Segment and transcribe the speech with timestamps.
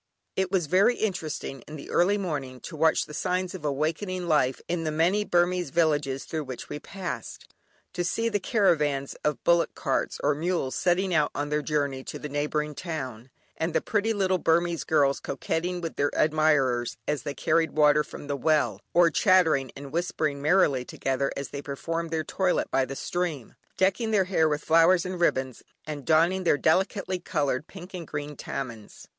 [0.35, 4.59] It was very interesting in the early morning to watch the signs of awakening life
[4.67, 7.53] in the many Burmese villages through which we passed.
[7.93, 12.17] To see the caravans of bullock carts or mules setting out on their journey to
[12.17, 17.35] the neighbouring town, and the pretty little Burmese girls coquetting with their admirers as they
[17.35, 22.23] carried water from the well, or chattering and whispering merrily together as they performed their
[22.23, 27.19] toilet by the stream, decking their hair with flowers and ribbons, and donning their delicately
[27.19, 29.05] coloured pink and green "tamehns."